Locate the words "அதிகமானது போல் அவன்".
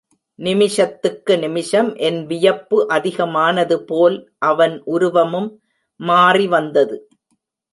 2.87-4.75